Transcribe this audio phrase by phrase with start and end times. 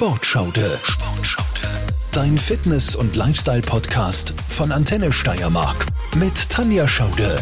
[0.00, 0.80] Sportschaude.
[0.82, 1.68] Sportschaude.
[2.10, 5.84] Dein Fitness- und Lifestyle-Podcast von Antenne Steiermark
[6.16, 7.38] mit Tanja Schaude.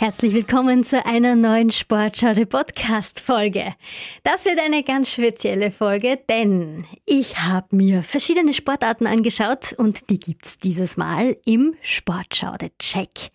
[0.00, 3.76] Herzlich willkommen zu einer neuen Sportschaude Podcast Folge.
[4.24, 10.18] Das wird eine ganz spezielle Folge, denn ich habe mir verschiedene Sportarten angeschaut und die
[10.18, 13.30] gibt's dieses Mal im Sportschaude Check.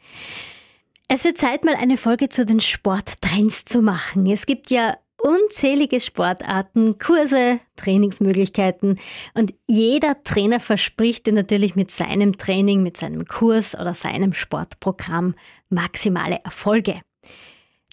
[1.07, 4.25] Es wird Zeit, mal eine Folge zu den Sporttrends zu machen.
[4.25, 9.00] Es gibt ja unzählige Sportarten, Kurse, Trainingsmöglichkeiten
[9.34, 15.36] und jeder Trainer verspricht dir natürlich mit seinem Training, mit seinem Kurs oder seinem Sportprogramm
[15.70, 17.02] maximale Erfolge.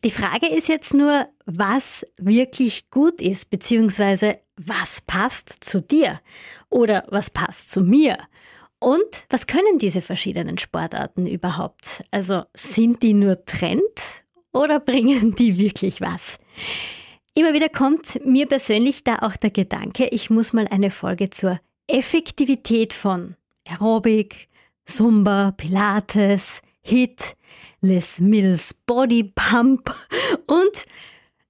[0.04, 6.20] Die Frage ist jetzt nur, was wirklich gut ist, beziehungsweise was passt zu dir
[6.68, 8.18] oder was passt zu mir.
[8.78, 12.04] Und was können diese verschiedenen Sportarten überhaupt?
[12.10, 13.82] Also sind die nur Trend
[14.52, 16.38] oder bringen die wirklich was?
[17.36, 21.60] Immer wieder kommt mir persönlich da auch der Gedanke, ich muss mal eine Folge zur
[21.88, 23.34] Effektivität von
[23.68, 24.48] Aerobic,
[24.84, 27.34] Zumba, Pilates, Hit,
[27.80, 29.92] Les Mills Body Pump
[30.46, 30.86] und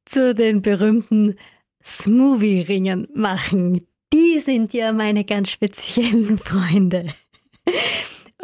[0.06, 1.36] zu den berühmten
[1.84, 3.86] Smoothie-Ringen machen.
[4.10, 7.12] Die sind ja meine ganz speziellen Freunde.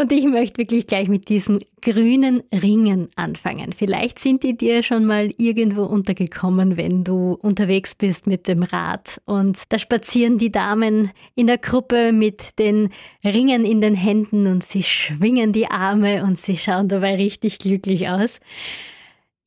[0.01, 3.75] Und ich möchte wirklich gleich mit diesen grünen Ringen anfangen.
[3.75, 9.21] Vielleicht sind die dir schon mal irgendwo untergekommen, wenn du unterwegs bist mit dem Rad.
[9.27, 12.89] Und da spazieren die Damen in der Gruppe mit den
[13.23, 18.09] Ringen in den Händen und sie schwingen die Arme und sie schauen dabei richtig glücklich
[18.09, 18.41] aus.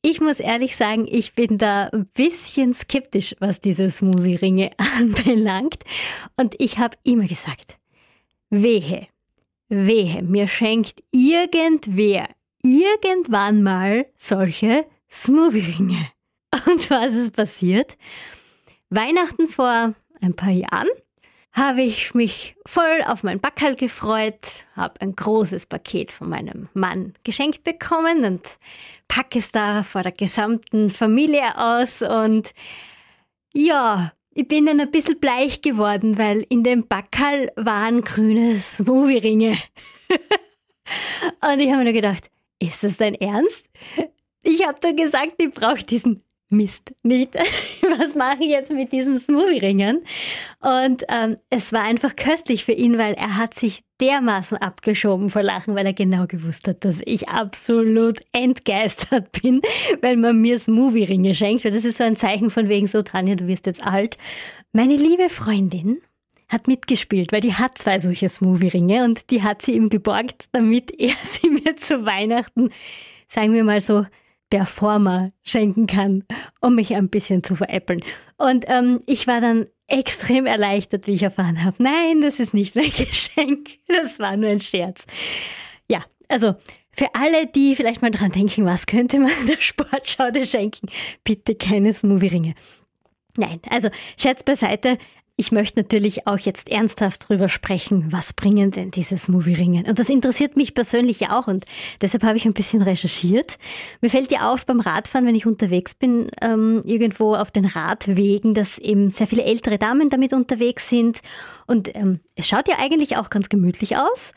[0.02, 5.82] Ich muss ehrlich sagen, ich bin da ein bisschen skeptisch, was diese Smoothie-Ringe anbelangt.
[6.36, 7.78] Und ich habe immer gesagt,
[8.50, 9.08] wehe,
[9.74, 12.28] Wehe, mir schenkt irgendwer
[12.62, 16.10] irgendwann mal solche Smoothie-Ringe.
[16.66, 17.96] Und was ist passiert?
[18.90, 20.88] Weihnachten vor ein paar Jahren
[21.52, 24.40] habe ich mich voll auf mein Backerl gefreut,
[24.74, 28.58] habe ein großes Paket von meinem Mann geschenkt bekommen und
[29.06, 32.52] packe es da vor der gesamten Familie aus und
[33.52, 39.56] ja, ich bin dann ein bisschen bleich geworden, weil in dem Backerl waren grüne Smoothie-Ringe.
[41.40, 43.70] und ich habe mir nur gedacht, ist das dein Ernst?
[44.42, 46.22] Ich habe doch gesagt, ich brauche diesen
[46.56, 47.34] Mist nicht.
[47.98, 50.00] Was mache ich jetzt mit diesen Smoothie-Ringern?
[50.60, 55.42] Und ähm, es war einfach köstlich für ihn, weil er hat sich dermaßen abgeschoben vor
[55.42, 59.62] Lachen, weil er genau gewusst hat, dass ich absolut entgeistert bin,
[60.00, 61.64] weil man mir Smoothie-Ringe schenkt.
[61.64, 64.18] Das ist so ein Zeichen von wegen so, Tanja, du wirst jetzt alt.
[64.72, 66.00] Meine liebe Freundin
[66.48, 70.90] hat mitgespielt, weil die hat zwei solche Smoothie-Ringe und die hat sie ihm geborgt, damit
[70.98, 72.70] er sie mir zu Weihnachten,
[73.26, 74.06] sagen wir mal so,
[74.54, 76.22] Performer schenken kann,
[76.60, 78.04] um mich ein bisschen zu veräppeln.
[78.36, 82.76] Und ähm, ich war dann extrem erleichtert, wie ich erfahren habe, nein, das ist nicht
[82.76, 85.06] mein Geschenk, das war nur ein Scherz.
[85.88, 86.54] Ja, also
[86.92, 90.88] für alle, die vielleicht mal dran denken, was könnte man der Sportschaude schenken,
[91.24, 92.54] bitte keine Smoothie-Ringe.
[93.36, 94.98] Nein, also Scherz beiseite,
[95.36, 99.86] ich möchte natürlich auch jetzt ernsthaft drüber sprechen, was bringen denn diese Smoothie-Ringen?
[99.86, 101.64] Und das interessiert mich persönlich ja auch und
[102.00, 103.58] deshalb habe ich ein bisschen recherchiert.
[104.00, 108.54] Mir fällt ja auf beim Radfahren, wenn ich unterwegs bin, ähm, irgendwo auf den Radwegen,
[108.54, 111.20] dass eben sehr viele ältere Damen damit unterwegs sind
[111.66, 114.32] und ähm, es schaut ja eigentlich auch ganz gemütlich aus.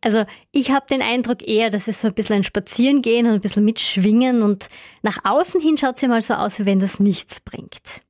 [0.00, 3.40] Also ich habe den Eindruck eher, dass es so ein bisschen ein Spazierengehen und ein
[3.42, 4.70] bisschen mitschwingen und
[5.02, 8.00] nach außen hin schaut es ja mal so aus, wie wenn das nichts bringt.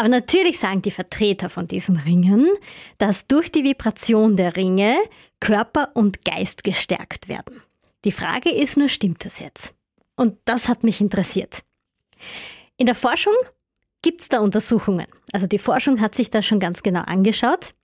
[0.00, 2.48] Aber natürlich sagen die Vertreter von diesen Ringen,
[2.96, 4.96] dass durch die Vibration der Ringe
[5.40, 7.60] Körper und Geist gestärkt werden.
[8.06, 9.74] Die Frage ist nur, stimmt das jetzt?
[10.16, 11.64] Und das hat mich interessiert.
[12.78, 13.34] In der Forschung
[14.00, 15.06] gibt es da Untersuchungen.
[15.32, 17.74] Also die Forschung hat sich da schon ganz genau angeschaut.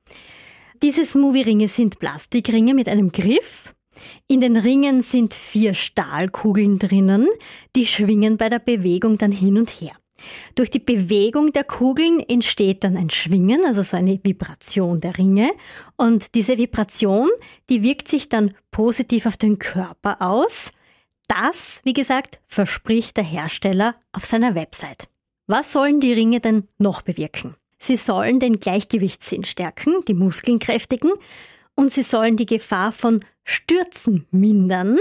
[0.82, 3.74] Diese Smoothie-Ringe sind Plastikringe mit einem Griff.
[4.26, 7.28] In den Ringen sind vier Stahlkugeln drinnen,
[7.76, 9.92] die schwingen bei der Bewegung dann hin und her.
[10.54, 15.50] Durch die Bewegung der Kugeln entsteht dann ein Schwingen, also so eine Vibration der Ringe.
[15.96, 17.28] Und diese Vibration,
[17.68, 20.72] die wirkt sich dann positiv auf den Körper aus.
[21.28, 25.08] Das, wie gesagt, verspricht der Hersteller auf seiner Website.
[25.46, 27.54] Was sollen die Ringe denn noch bewirken?
[27.78, 31.12] Sie sollen den Gleichgewichtssinn stärken, die Muskeln kräftigen
[31.74, 34.98] und sie sollen die Gefahr von Stürzen mindern,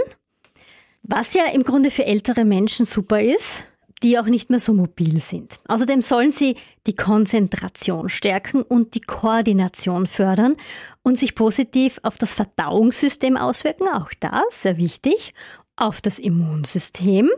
[1.01, 3.63] was ja im Grunde für ältere Menschen super ist,
[4.05, 5.59] die auch nicht mehr so mobil sind.
[5.67, 10.55] Außerdem sollen sie die Konzentration stärken und die Koordination fördern
[11.01, 15.33] und sich positiv auf das Verdauungssystem auswirken, auch das, sehr wichtig,
[15.75, 17.31] auf das Immunsystem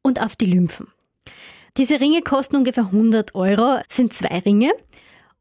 [0.00, 0.86] und auf die Lymphen.
[1.76, 4.70] Diese Ringe kosten ungefähr 100 Euro, sind zwei Ringe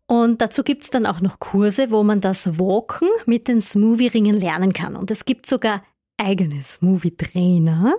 [0.08, 4.74] Und dazu gibt's dann auch noch Kurse, wo man das Walken mit den Smoothie-Ringen lernen
[4.74, 4.96] kann.
[4.96, 5.84] Und es gibt sogar
[6.18, 7.94] eigene Smoothie-Trainer.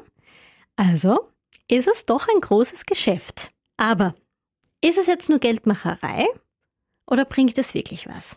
[0.75, 1.32] Also
[1.73, 3.51] ist es doch ein großes Geschäft.
[3.79, 4.15] Aber
[4.83, 6.27] ist es jetzt nur Geldmacherei
[7.07, 8.37] oder bringt es wirklich was?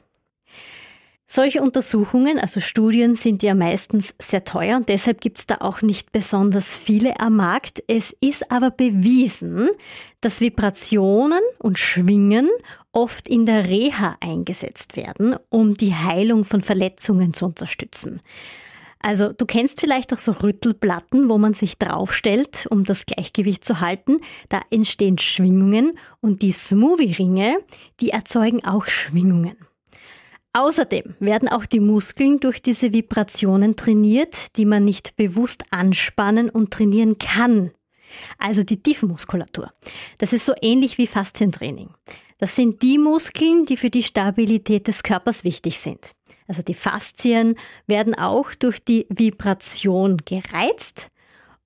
[1.27, 5.81] Solche Untersuchungen, also Studien, sind ja meistens sehr teuer und deshalb gibt es da auch
[5.81, 7.83] nicht besonders viele am Markt.
[7.87, 9.69] Es ist aber bewiesen,
[10.21, 12.47] dass Vibrationen und Schwingen
[12.91, 18.21] oft in der Reha eingesetzt werden, um die Heilung von Verletzungen zu unterstützen.
[18.99, 23.79] Also du kennst vielleicht auch so Rüttelplatten, wo man sich draufstellt, um das Gleichgewicht zu
[23.79, 24.21] halten.
[24.49, 27.59] Da entstehen Schwingungen und die Smoothie-Ringe,
[27.99, 29.57] die erzeugen auch Schwingungen.
[30.53, 36.71] Außerdem werden auch die Muskeln durch diese Vibrationen trainiert, die man nicht bewusst anspannen und
[36.71, 37.71] trainieren kann.
[38.37, 39.73] Also die Tiefenmuskulatur.
[40.17, 41.89] Das ist so ähnlich wie Faszientraining.
[42.37, 46.14] Das sind die Muskeln, die für die Stabilität des Körpers wichtig sind.
[46.47, 47.55] Also die Faszien
[47.87, 51.09] werden auch durch die Vibration gereizt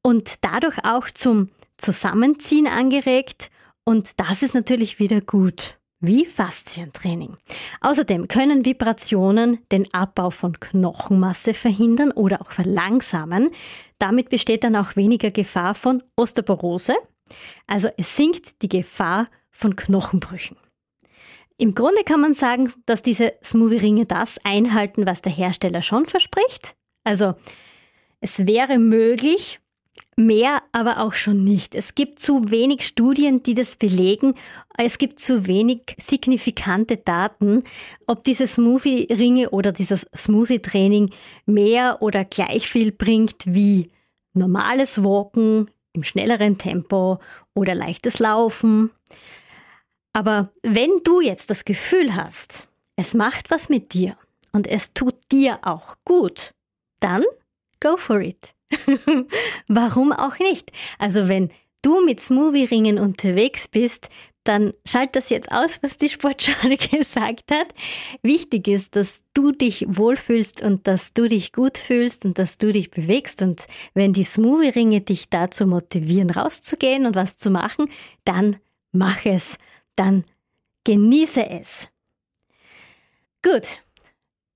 [0.01, 1.47] und dadurch auch zum
[1.77, 3.49] Zusammenziehen angeregt
[3.83, 7.37] und das ist natürlich wieder gut wie Faszientraining.
[7.81, 13.49] Außerdem können Vibrationen den Abbau von Knochenmasse verhindern oder auch verlangsamen.
[13.97, 16.95] Damit besteht dann auch weniger Gefahr von Osteoporose.
[17.67, 20.57] Also es sinkt die Gefahr von Knochenbrüchen.
[21.59, 26.75] Im Grunde kann man sagen, dass diese Smoothie-Ringe das einhalten, was der Hersteller schon verspricht.
[27.03, 27.35] Also
[28.21, 29.59] es wäre möglich,
[30.19, 31.75] Mehr aber auch schon nicht.
[31.75, 34.33] Es gibt zu wenig Studien, die das belegen.
[34.77, 37.63] Es gibt zu wenig signifikante Daten,
[38.05, 41.11] ob diese Smoothie-Ringe oder dieses Smoothie-Training
[41.45, 43.91] mehr oder gleich viel bringt wie
[44.33, 47.19] normales Walken im schnelleren Tempo
[47.53, 48.91] oder leichtes Laufen.
[50.13, 54.17] Aber wenn du jetzt das Gefühl hast, es macht was mit dir
[54.51, 56.53] und es tut dir auch gut,
[56.99, 57.23] dann
[57.79, 58.53] go for it.
[59.67, 60.71] Warum auch nicht?
[60.97, 61.49] Also wenn
[61.81, 64.09] du mit Smoothie-Ringen unterwegs bist,
[64.43, 67.67] dann schalt das jetzt aus, was die Sportschale gesagt hat.
[68.21, 72.71] Wichtig ist, dass du dich wohlfühlst und dass du dich gut fühlst und dass du
[72.71, 73.41] dich bewegst.
[73.41, 77.89] Und wenn die Smoothie-Ringe dich dazu motivieren, rauszugehen und was zu machen,
[78.25, 78.57] dann
[78.91, 79.57] mach es.
[79.99, 80.23] Dann
[80.85, 81.89] genieße es.
[83.43, 83.81] Gut,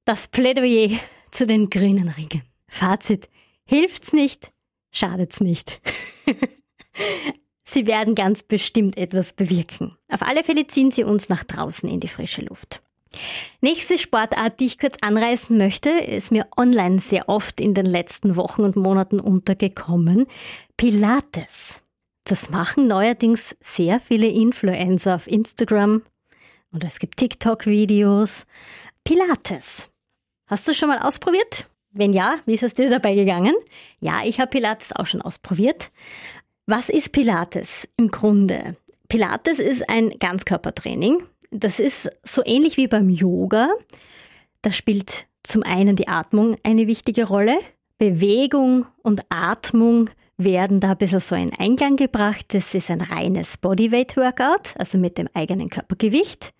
[0.05, 0.97] das Plädoyer
[1.31, 2.43] zu den grünen Ringen.
[2.69, 3.29] Fazit.
[3.65, 4.53] Hilft's nicht,
[4.91, 5.81] schadet's nicht.
[7.65, 9.97] sie werden ganz bestimmt etwas bewirken.
[10.07, 12.81] Auf alle Fälle ziehen sie uns nach draußen in die frische Luft.
[13.59, 18.37] Nächste Sportart, die ich kurz anreißen möchte, ist mir online sehr oft in den letzten
[18.37, 20.25] Wochen und Monaten untergekommen.
[20.77, 21.82] Pilates.
[22.25, 26.03] Das machen neuerdings sehr viele Influencer auf Instagram
[26.71, 28.45] und es gibt TikTok-Videos.
[29.03, 29.89] Pilates.
[30.47, 31.67] Hast du schon mal ausprobiert?
[31.91, 33.53] Wenn ja, wie ist es dir dabei gegangen?
[33.99, 35.91] Ja, ich habe Pilates auch schon ausprobiert.
[36.65, 38.77] Was ist Pilates im Grunde?
[39.09, 41.27] Pilates ist ein Ganzkörpertraining.
[41.51, 43.69] Das ist so ähnlich wie beim Yoga.
[44.61, 47.59] Da spielt zum einen die Atmung eine wichtige Rolle.
[47.97, 52.45] Bewegung und Atmung werden da ein bisschen so in Einklang gebracht.
[52.53, 56.53] Das ist ein reines Bodyweight-Workout, also mit dem eigenen Körpergewicht.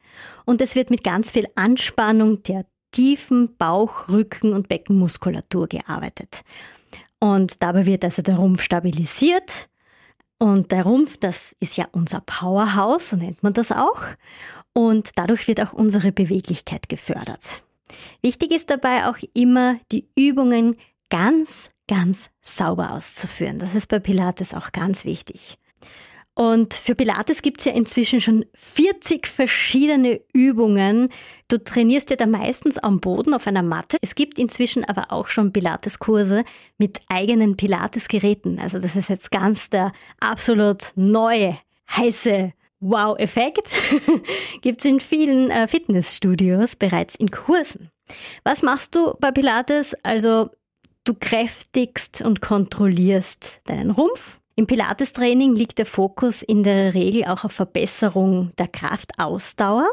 [0.46, 6.42] Und es wird mit ganz viel Anspannung der tiefen Bauch-, Rücken- und Beckenmuskulatur gearbeitet.
[7.20, 9.70] Und dabei wird also der Rumpf stabilisiert.
[10.38, 14.02] Und der Rumpf, das ist ja unser Powerhouse, so nennt man das auch.
[14.74, 17.64] Und dadurch wird auch unsere Beweglichkeit gefördert.
[18.22, 20.76] Wichtig ist dabei auch immer, die Übungen
[21.10, 23.60] ganz, ganz sauber auszuführen.
[23.60, 25.58] Das ist bei Pilates auch ganz wichtig.
[26.36, 31.10] Und für Pilates gibt's ja inzwischen schon 40 verschiedene Übungen.
[31.48, 33.98] Du trainierst ja da meistens am Boden auf einer Matte.
[34.02, 36.44] Es gibt inzwischen aber auch schon Pilates-Kurse
[36.80, 38.58] mit eigenen Pilates-Geräten.
[38.60, 41.60] Also das ist jetzt ganz der absolut neue,
[41.96, 43.70] heiße Wow-Effekt.
[44.62, 47.92] gibt's in vielen äh, Fitnessstudios bereits in Kursen.
[48.44, 49.96] Was machst du bei Pilates?
[50.02, 50.50] Also
[51.04, 57.44] du kräftigst und kontrollierst deinen Rumpf im Pilates-Training liegt der Fokus in der Regel auch
[57.44, 59.90] auf Verbesserung der Kraftausdauer,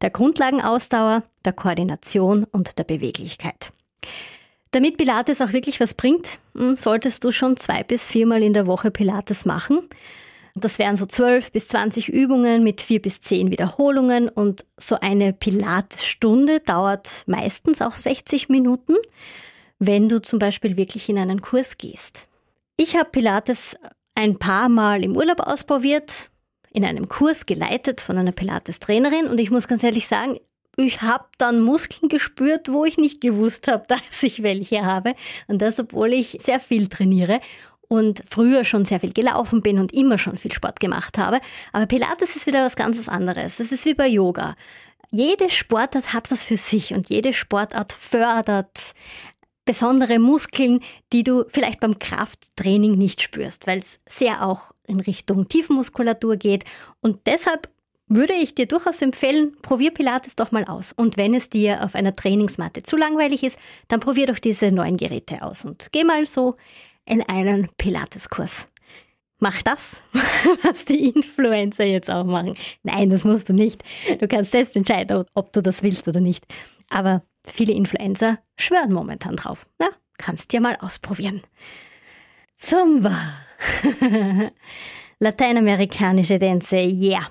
[0.00, 3.72] der Grundlagenausdauer, der Koordination und der Beweglichkeit.
[4.70, 8.68] Damit Pilates auch wirklich was bringt, hm, solltest du schon zwei bis viermal in der
[8.68, 9.88] Woche Pilates machen.
[10.54, 15.32] Das wären so zwölf bis zwanzig Übungen mit vier bis zehn Wiederholungen und so eine
[15.32, 18.94] Pilates-Stunde dauert meistens auch 60 Minuten,
[19.78, 22.26] wenn du zum Beispiel wirklich in einen Kurs gehst.
[22.76, 23.76] Ich habe Pilates
[24.14, 26.30] ein paar Mal im Urlaub ausprobiert.
[26.70, 30.38] in einem Kurs geleitet von einer Pilates-Trainerin und ich muss ganz ehrlich sagen,
[30.76, 35.14] ich habe dann Muskeln gespürt, wo ich nicht gewusst habe, dass ich welche habe.
[35.46, 37.40] Und das, obwohl ich sehr viel trainiere
[37.88, 41.40] und früher schon sehr viel gelaufen bin und immer schon viel Sport gemacht habe.
[41.72, 43.56] Aber Pilates ist wieder was ganz anderes.
[43.56, 44.54] Das ist wie bei Yoga.
[45.10, 48.94] Jede Sportart hat was für sich und jede Sportart fördert
[49.68, 50.80] besondere Muskeln,
[51.12, 56.64] die du vielleicht beim Krafttraining nicht spürst, weil es sehr auch in Richtung Tiefenmuskulatur geht.
[57.02, 57.68] Und deshalb
[58.06, 60.94] würde ich dir durchaus empfehlen, probier Pilates doch mal aus.
[60.94, 63.58] Und wenn es dir auf einer Trainingsmatte zu langweilig ist,
[63.88, 66.56] dann probier doch diese neuen Geräte aus und geh mal so
[67.04, 68.68] in einen Pilateskurs.
[69.38, 70.00] Mach das,
[70.62, 72.56] was die Influencer jetzt auch machen.
[72.84, 73.84] Nein, das musst du nicht.
[74.18, 76.46] Du kannst selbst entscheiden, ob du das willst oder nicht.
[76.88, 79.66] Aber viele Influencer schwören momentan drauf.
[79.78, 79.88] Na,
[80.18, 81.42] kannst dir mal ausprobieren.
[82.56, 83.16] Zumba.
[85.20, 87.30] Lateinamerikanische Tänze, yeah.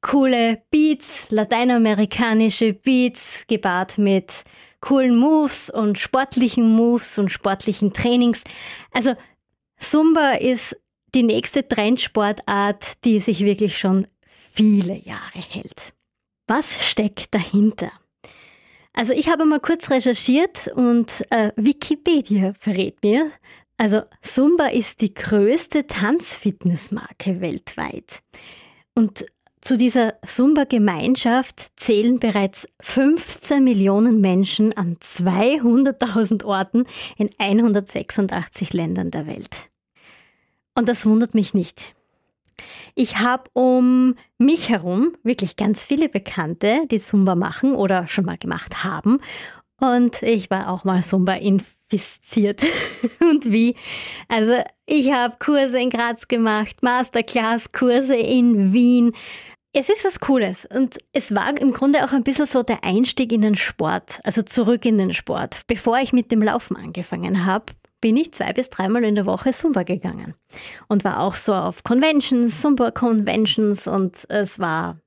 [0.00, 4.44] Coole Beats, lateinamerikanische Beats, gepaart mit
[4.80, 8.44] coolen Moves und sportlichen Moves und sportlichen Trainings.
[8.92, 9.14] Also
[9.78, 10.76] Zumba ist
[11.14, 15.94] die nächste Trendsportart, die sich wirklich schon viele Jahre hält.
[16.46, 17.90] Was steckt dahinter?
[18.94, 23.30] Also ich habe mal kurz recherchiert und äh, Wikipedia verrät mir,
[23.76, 28.22] also Zumba ist die größte Tanzfitnessmarke weltweit.
[28.94, 29.26] Und
[29.60, 36.84] zu dieser Zumba-Gemeinschaft zählen bereits 15 Millionen Menschen an 200.000 Orten
[37.16, 39.70] in 186 Ländern der Welt.
[40.76, 41.96] Und das wundert mich nicht.
[42.94, 48.38] Ich habe um mich herum wirklich ganz viele Bekannte, die Zumba machen oder schon mal
[48.38, 49.20] gemacht haben.
[49.80, 52.62] Und ich war auch mal Zumba infiziert.
[53.20, 53.76] Und wie?
[54.28, 59.12] Also ich habe Kurse in Graz gemacht, Masterclass-Kurse in Wien,
[59.76, 63.32] es ist was Cooles und es war im Grunde auch ein bisschen so der Einstieg
[63.32, 65.62] in den Sport, also zurück in den Sport.
[65.66, 67.72] Bevor ich mit dem Laufen angefangen habe,
[68.04, 70.34] bin ich zwei bis dreimal in der Woche Zumba gegangen
[70.88, 74.98] und war auch so auf Conventions, Zumba-Conventions und es war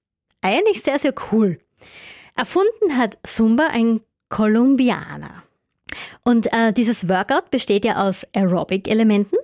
[0.41, 1.59] eigentlich sehr, sehr cool.
[2.35, 5.43] Erfunden hat Zumba ein Kolumbianer.
[6.23, 9.37] Und äh, dieses Workout besteht ja aus Aerobic-Elementen,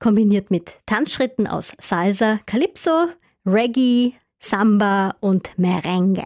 [0.00, 3.10] kombiniert mit Tanzschritten aus Salsa, Calypso,
[3.46, 6.24] Reggae, Samba und Merengue.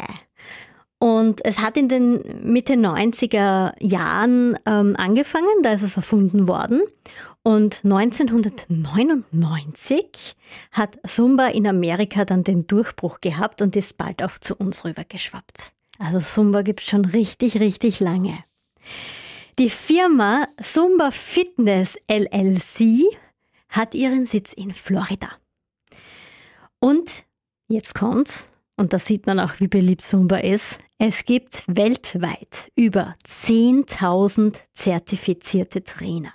[1.02, 6.82] Und es hat in den Mitte 90er Jahren ähm, angefangen, da ist es erfunden worden.
[7.42, 10.36] Und 1999
[10.70, 15.72] hat Zumba in Amerika dann den Durchbruch gehabt und ist bald auch zu uns rübergeschwappt.
[15.98, 18.38] Also Zumba gibt es schon richtig, richtig lange.
[19.58, 23.02] Die Firma Zumba Fitness LLC
[23.70, 25.30] hat ihren Sitz in Florida.
[26.78, 27.24] Und
[27.72, 28.44] Jetzt kommt's.
[28.76, 30.78] Und da sieht man auch, wie beliebt Zumba ist.
[30.98, 36.32] Es gibt weltweit über 10.000 zertifizierte Trainer.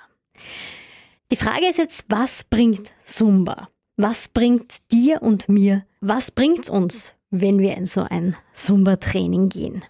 [1.32, 3.70] Die Frage ist jetzt, was bringt Zumba?
[3.98, 5.86] Was bringt dir und mir?
[6.00, 9.84] Was bringt's uns, wenn wir in so ein Zumba-Training gehen?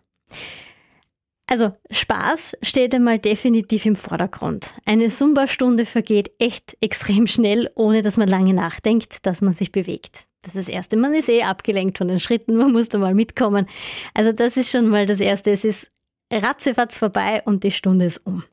[1.48, 4.74] Also Spaß steht einmal definitiv im Vordergrund.
[4.86, 10.27] Eine Zumba-Stunde vergeht echt extrem schnell, ohne dass man lange nachdenkt, dass man sich bewegt.
[10.44, 10.98] Das ist das Erste.
[10.98, 13.67] Man ist eh abgelenkt von den Schritten, man muss da mal mitkommen.
[14.13, 15.51] Also das ist schon mal das Erste.
[15.51, 15.91] Es ist
[16.32, 18.44] ratzefatz vorbei und die Stunde ist um.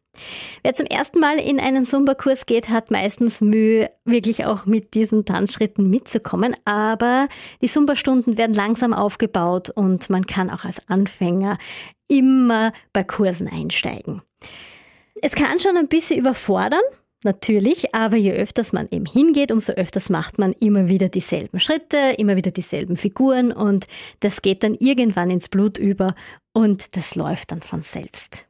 [0.63, 5.25] Wer zum ersten Mal in einen Zumba-Kurs geht, hat meistens Mühe, wirklich auch mit diesen
[5.25, 6.57] Tanzschritten mitzukommen.
[6.65, 7.29] Aber
[7.61, 11.59] die Zumba-Stunden werden langsam aufgebaut und man kann auch als Anfänger
[12.09, 14.23] immer bei Kursen einsteigen.
[15.21, 16.83] Es kann schon ein bisschen überfordern,
[17.25, 21.97] Natürlich, aber je öfters man eben hingeht, umso öfters macht man immer wieder dieselben Schritte,
[22.19, 23.87] immer wieder dieselben Figuren und
[24.21, 26.15] das geht dann irgendwann ins Blut über
[26.53, 28.47] und das läuft dann von selbst.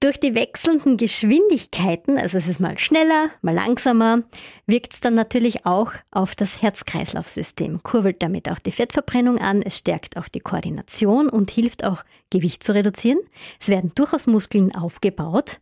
[0.00, 4.24] Durch die wechselnden Geschwindigkeiten, also es ist mal schneller, mal langsamer,
[4.66, 9.78] wirkt es dann natürlich auch auf das Herz-Kreislauf-System, kurbelt damit auch die Fettverbrennung an, es
[9.78, 13.20] stärkt auch die Koordination und hilft auch Gewicht zu reduzieren.
[13.58, 15.58] Es werden durchaus Muskeln aufgebaut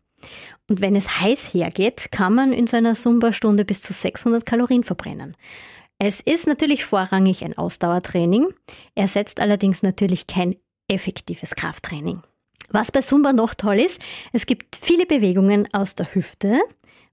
[0.69, 4.85] und wenn es heiß hergeht, kann man in so einer Zumba-Stunde bis zu 600 Kalorien
[4.85, 5.37] verbrennen.
[5.99, 8.49] Es ist natürlich vorrangig ein Ausdauertraining,
[8.95, 10.57] ersetzt allerdings natürlich kein
[10.89, 12.23] effektives Krafttraining.
[12.71, 14.01] Was bei Zumba noch toll ist,
[14.33, 16.61] es gibt viele Bewegungen aus der Hüfte,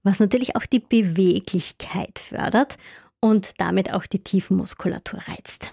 [0.02, 2.76] was natürlich auch die Beweglichkeit fördert
[3.20, 5.72] und damit auch die Tiefenmuskulatur reizt.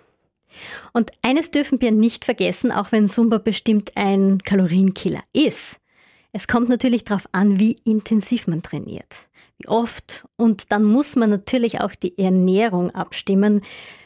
[0.94, 5.80] Und eines dürfen wir nicht vergessen, auch wenn Zumba bestimmt ein Kalorienkiller ist.
[6.32, 10.28] Es kommt natürlich darauf an, wie intensiv man trainiert, wie oft.
[10.36, 13.62] Und dann muss man natürlich auch die Ernährung abstimmen,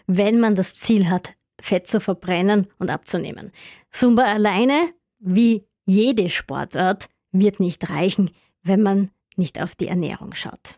[0.07, 3.51] wenn man das Ziel hat, Fett zu verbrennen und abzunehmen.
[3.89, 4.89] Zumba alleine,
[5.19, 8.31] wie jede Sportart, wird nicht reichen,
[8.63, 10.77] wenn man nicht auf die Ernährung schaut.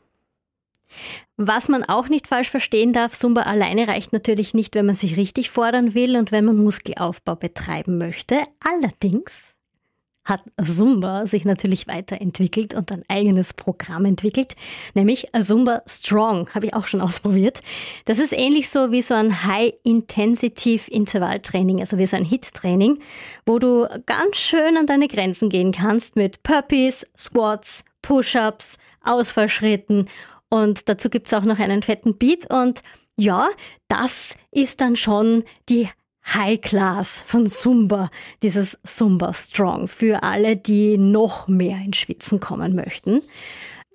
[1.38, 5.18] Was man auch nicht falsch verstehen darf, Zumba alleine reicht natürlich nicht, wenn man sich
[5.18, 8.44] richtig fordern will und wenn man Muskelaufbau betreiben möchte.
[8.60, 9.55] Allerdings
[10.25, 14.55] hat Zumba sich natürlich weiterentwickelt und ein eigenes Programm entwickelt,
[14.96, 17.62] nämlich Zumba Strong, habe ich auch schon ausprobiert.
[18.05, 23.00] Das ist ähnlich so wie so ein High-Intensive-Intervalltraining, also wie so ein HIT-Training,
[23.46, 30.08] wo du ganz schön an deine Grenzen gehen kannst mit Puppies, Squats, Push-Ups, Ausfallschritten
[30.50, 32.82] und dazu gibt's auch noch einen fetten Beat und
[33.17, 33.50] ja,
[33.88, 35.89] das ist dann schon die
[36.34, 38.10] High Class von Zumba,
[38.41, 43.22] dieses Zumba Strong, für alle, die noch mehr ins Schwitzen kommen möchten.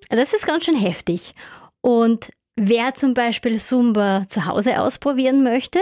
[0.09, 1.35] Das ist ganz schön heftig.
[1.81, 5.79] Und wer zum Beispiel Zumba zu Hause ausprobieren möchte,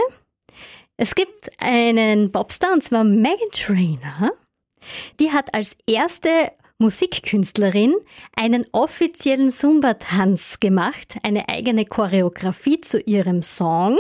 [0.98, 4.32] es gibt einen Popstar, und zwar Megan Trainer.
[5.20, 7.96] Die hat als erste Musikkünstlerin
[8.36, 13.98] einen offiziellen Zumba-Tanz gemacht, eine eigene Choreografie zu ihrem Song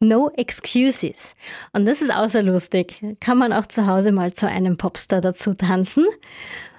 [0.00, 1.34] No Excuses.
[1.72, 3.04] Und das ist auch sehr lustig.
[3.20, 6.06] Kann man auch zu Hause mal zu einem Popstar dazu tanzen.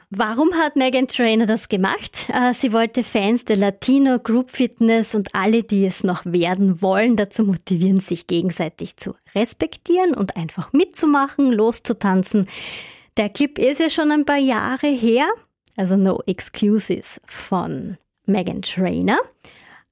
[0.10, 2.28] Warum hat Megan Trainer das gemacht?
[2.34, 7.16] Äh, sie wollte Fans der Latino Group Fitness und alle, die es noch werden wollen,
[7.16, 12.50] dazu motivieren, sich gegenseitig zu respektieren und einfach mitzumachen, loszutanzen.
[13.16, 15.28] Der Clip ist ja schon ein paar Jahre her,
[15.78, 19.18] also No Excuses von Megan Trainer.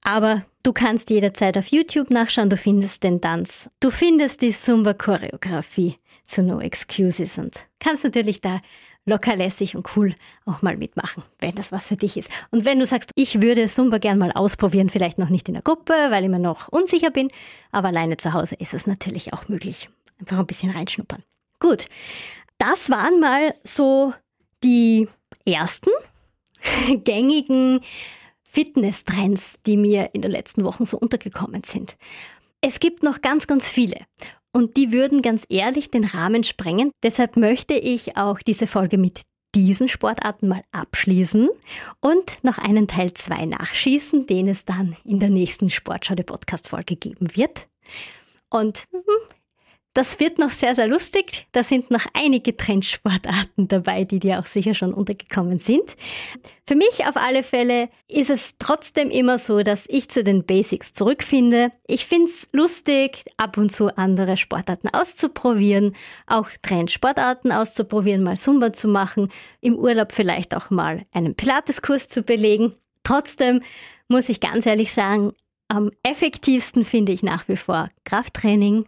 [0.01, 3.71] Aber du kannst jederzeit auf YouTube nachschauen, du findest den Tanz.
[3.79, 5.95] Du findest die Zumba-Choreografie
[6.25, 8.61] zu No Excuses und kannst natürlich da
[9.03, 10.13] locker lässig und cool
[10.45, 12.29] auch mal mitmachen, wenn das was für dich ist.
[12.51, 15.63] Und wenn du sagst, ich würde Zumba gern mal ausprobieren, vielleicht noch nicht in der
[15.63, 17.29] Gruppe, weil ich mir noch unsicher bin,
[17.71, 19.89] aber alleine zu Hause ist es natürlich auch möglich.
[20.19, 21.23] Einfach ein bisschen reinschnuppern.
[21.59, 21.87] Gut,
[22.59, 24.13] das waren mal so
[24.63, 25.07] die
[25.45, 25.89] ersten
[27.03, 27.81] gängigen
[28.51, 31.95] Fitness-Trends, die mir in den letzten Wochen so untergekommen sind.
[32.61, 33.97] Es gibt noch ganz, ganz viele.
[34.51, 36.91] Und die würden ganz ehrlich den Rahmen sprengen.
[37.03, 39.21] Deshalb möchte ich auch diese Folge mit
[39.55, 41.49] diesen Sportarten mal abschließen
[42.01, 46.95] und noch einen Teil 2 nachschießen, den es dann in der nächsten Sportschau der Podcast-Folge
[46.95, 47.67] geben wird.
[48.49, 49.03] Und hm,
[49.93, 51.47] das wird noch sehr, sehr lustig.
[51.51, 55.95] Da sind noch einige Trendsportarten dabei, die dir auch sicher schon untergekommen sind.
[56.67, 60.93] Für mich auf alle Fälle ist es trotzdem immer so, dass ich zu den Basics
[60.93, 61.71] zurückfinde.
[61.87, 65.95] Ich finde es lustig, ab und zu andere Sportarten auszuprobieren,
[66.27, 72.21] auch Trendsportarten auszuprobieren, mal Zumba zu machen, im Urlaub vielleicht auch mal einen Pilateskurs zu
[72.21, 72.75] belegen.
[73.03, 73.63] Trotzdem
[74.07, 75.33] muss ich ganz ehrlich sagen,
[75.67, 78.85] am effektivsten finde ich nach wie vor Krafttraining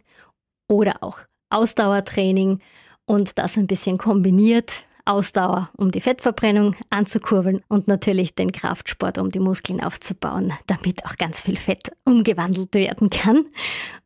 [0.71, 2.59] oder auch Ausdauertraining
[3.05, 4.85] und das ein bisschen kombiniert.
[5.03, 11.17] Ausdauer, um die Fettverbrennung anzukurbeln und natürlich den Kraftsport, um die Muskeln aufzubauen, damit auch
[11.17, 13.45] ganz viel Fett umgewandelt werden kann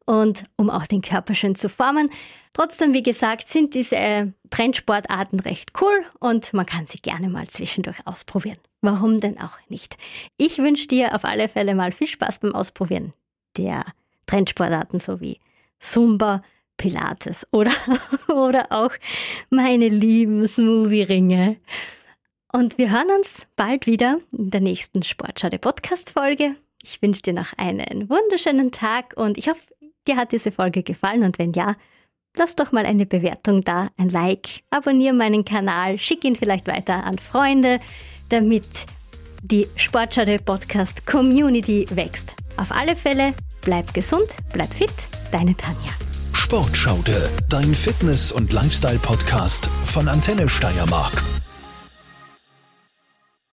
[0.05, 2.09] und um auch den Körper schön zu formen.
[2.53, 7.97] Trotzdem, wie gesagt, sind diese Trendsportarten recht cool und man kann sie gerne mal zwischendurch
[8.05, 8.57] ausprobieren.
[8.81, 9.97] Warum denn auch nicht?
[10.37, 13.13] Ich wünsche dir auf alle Fälle mal viel Spaß beim Ausprobieren
[13.57, 13.83] der
[14.27, 15.39] Trendsportarten sowie
[15.79, 16.41] Zumba,
[16.77, 17.71] Pilates oder,
[18.27, 18.91] oder auch
[19.49, 21.57] meine lieben Smoothie-Ringe.
[22.51, 26.55] Und wir hören uns bald wieder in der nächsten Sportschade Podcast-Folge.
[26.81, 29.61] Ich wünsche dir noch einen wunderschönen Tag und ich hoffe,
[30.07, 31.75] dir hat diese Folge gefallen und wenn ja,
[32.37, 37.03] lass doch mal eine Bewertung da, ein Like, abonniere meinen Kanal, schick ihn vielleicht weiter
[37.03, 37.79] an Freunde,
[38.29, 38.65] damit
[39.41, 42.35] die Sportschade Podcast Community wächst.
[42.57, 44.93] Auf alle Fälle, bleib gesund, bleib fit,
[45.31, 45.91] deine Tanja.
[46.45, 51.23] Sportschaude, dein Fitness- und Lifestyle-Podcast von Antenne Steiermark.